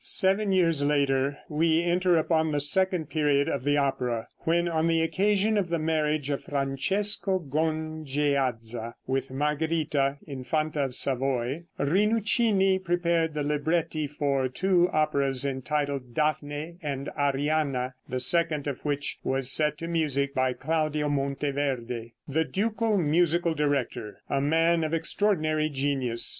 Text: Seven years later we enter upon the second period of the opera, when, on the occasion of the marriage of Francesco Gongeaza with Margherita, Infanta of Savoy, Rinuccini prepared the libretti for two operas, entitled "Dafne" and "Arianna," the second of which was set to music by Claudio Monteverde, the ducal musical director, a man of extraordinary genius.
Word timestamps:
Seven 0.03 0.51
years 0.51 0.83
later 0.83 1.37
we 1.47 1.83
enter 1.83 2.17
upon 2.17 2.49
the 2.51 2.59
second 2.59 3.11
period 3.11 3.47
of 3.47 3.63
the 3.63 3.77
opera, 3.77 4.29
when, 4.39 4.67
on 4.67 4.87
the 4.87 5.03
occasion 5.03 5.59
of 5.59 5.69
the 5.69 5.77
marriage 5.77 6.31
of 6.31 6.43
Francesco 6.45 7.37
Gongeaza 7.37 8.95
with 9.05 9.29
Margherita, 9.29 10.17
Infanta 10.25 10.83
of 10.85 10.95
Savoy, 10.95 11.65
Rinuccini 11.77 12.79
prepared 12.83 13.35
the 13.35 13.43
libretti 13.43 14.07
for 14.07 14.47
two 14.47 14.89
operas, 14.91 15.45
entitled 15.45 16.15
"Dafne" 16.15 16.79
and 16.81 17.11
"Arianna," 17.15 17.93
the 18.09 18.19
second 18.19 18.65
of 18.65 18.79
which 18.79 19.19
was 19.23 19.51
set 19.51 19.77
to 19.77 19.87
music 19.87 20.33
by 20.33 20.53
Claudio 20.53 21.09
Monteverde, 21.09 22.13
the 22.27 22.43
ducal 22.43 22.97
musical 22.97 23.53
director, 23.53 24.17
a 24.27 24.41
man 24.41 24.83
of 24.83 24.95
extraordinary 24.95 25.69
genius. 25.69 26.27